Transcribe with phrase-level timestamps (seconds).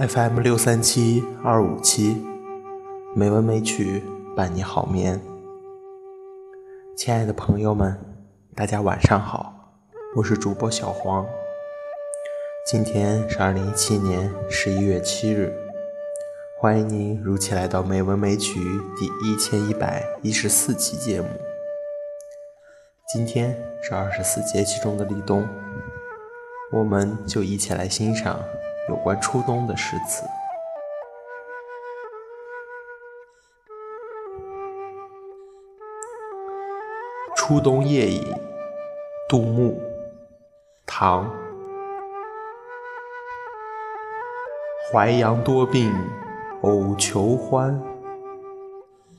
[0.00, 2.24] FM 六三七二五七，
[3.14, 4.02] 美文美曲
[4.34, 5.20] 伴你好眠。
[6.96, 7.98] 亲爱的朋友们，
[8.56, 9.74] 大家晚上好，
[10.16, 11.26] 我是主播小黄。
[12.66, 15.52] 今天是二零一七年十一月七日，
[16.58, 18.58] 欢迎您如期来到《美文美曲》
[18.98, 21.28] 第一千一百一十四期节目。
[23.12, 25.46] 今天是二十四节气中的立冬，
[26.72, 28.40] 我们就一起来欣赏。
[28.90, 30.24] 有关初冬的诗词，
[37.36, 38.20] 《初冬夜饮》
[39.28, 39.80] 杜牧，
[40.84, 41.32] 唐。
[44.92, 45.94] 淮阳多病
[46.62, 47.80] 偶求欢，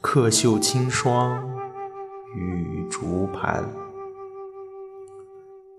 [0.01, 1.49] 客袖清霜
[2.35, 3.63] 雨竹盘。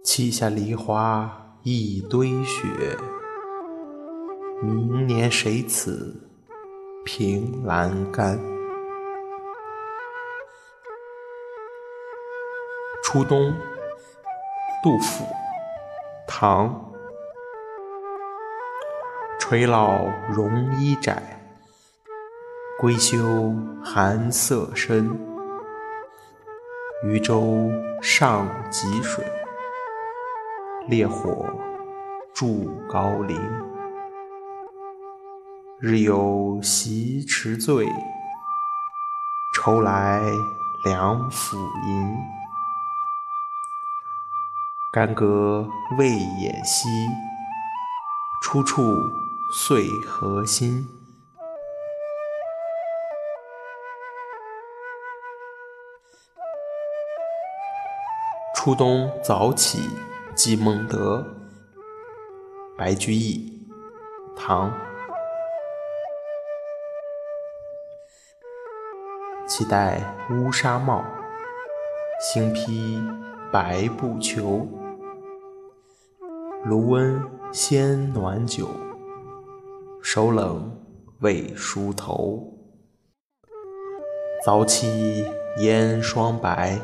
[0.02, 2.96] 砌下梨花一堆雪。
[4.64, 6.14] 明年谁此
[7.04, 8.38] 凭栏杆？
[13.02, 13.52] 初冬，
[14.80, 15.24] 杜甫，
[16.28, 16.92] 唐。
[19.40, 21.20] 垂老绒衣窄，
[22.78, 23.52] 归休
[23.82, 25.10] 寒色深。
[27.02, 27.68] 渔舟
[28.00, 29.24] 上汲水，
[30.86, 31.44] 烈火
[32.32, 33.36] 筑高陵。
[35.84, 37.84] 日有习池醉，
[39.52, 40.22] 愁来
[40.84, 42.16] 两府吟。
[44.92, 46.88] 干戈未掩兮，
[48.40, 48.80] 出处
[49.52, 50.88] 遂何心。
[58.54, 59.90] 初冬早起
[60.36, 61.26] 即孟德，
[62.78, 63.68] 白居易，
[64.36, 64.72] 唐。
[69.46, 71.04] 期戴乌纱帽，
[72.20, 73.02] 新披
[73.52, 74.68] 白布裘。
[76.64, 77.20] 炉温
[77.52, 78.68] 先暖酒，
[80.00, 80.80] 手冷
[81.20, 82.40] 未梳头。
[84.44, 86.78] 早起烟霜白，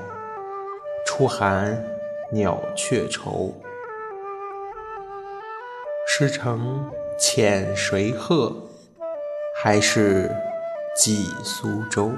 [1.06, 1.82] 初寒
[2.32, 3.54] 鸟雀愁。
[6.06, 8.54] 诗成遣谁贺？
[9.56, 10.30] 还是
[10.96, 12.06] 寄苏州。《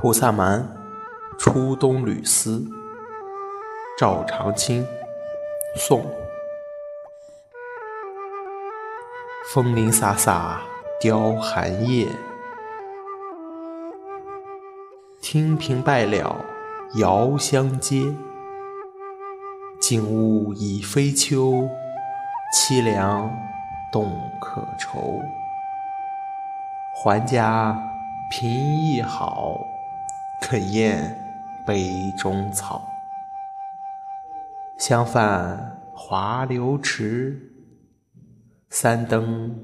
[0.00, 0.62] 菩萨蛮·
[1.40, 2.58] 初冬旅思》
[3.98, 4.86] 赵长卿，
[5.74, 6.06] 宋。
[9.52, 10.58] 风林飒飒
[11.00, 12.06] 凋寒叶，
[15.20, 16.44] 听凭败了
[17.00, 18.14] 遥相接。
[19.80, 21.68] 景物已非秋，
[22.54, 23.28] 凄凉
[23.90, 25.20] 动可愁。
[26.94, 27.76] 还家
[28.30, 29.58] 贫亦好。
[30.50, 31.14] 肯厌
[31.66, 32.80] 杯中草，
[34.78, 37.38] 相泛华流池。
[38.70, 39.54] 三登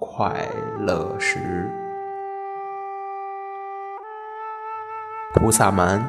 [0.00, 0.44] 快
[0.80, 1.70] 乐时。
[5.38, 6.00] 《菩萨蛮·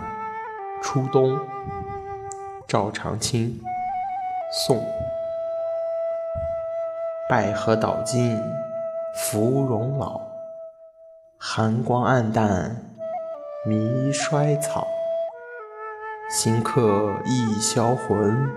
[0.82, 1.38] 初冬》
[2.68, 3.62] 赵长卿，
[4.52, 4.84] 宋。
[7.30, 8.42] 百合岛尽
[9.16, 10.20] 芙蓉老，
[11.38, 12.76] 寒光暗淡。
[13.68, 14.88] 迷衰草，
[16.30, 18.50] 行客一销魂，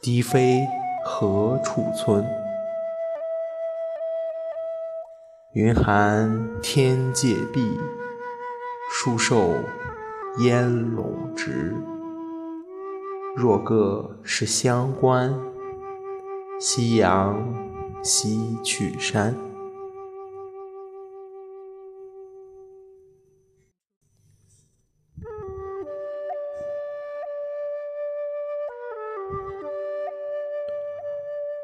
[0.00, 0.64] 低飞
[1.04, 2.24] 何处村？
[5.50, 7.76] 云寒天界碧，
[8.92, 9.52] 树瘦
[10.38, 11.74] 烟笼直。
[13.34, 15.34] 若个是乡关，
[16.60, 17.52] 夕阳
[18.00, 19.34] 西去山。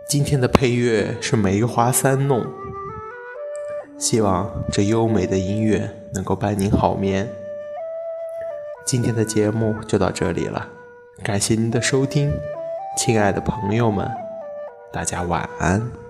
[0.08, 2.41] 今天的配乐是《梅花三弄》，
[3.99, 7.29] 希望这优美的音乐能够伴您好眠。
[8.87, 10.69] 今天的节目就到这里了，
[11.25, 12.32] 感谢您的收听，
[12.97, 14.08] 亲爱的朋友们，
[14.93, 16.06] 大家晚安。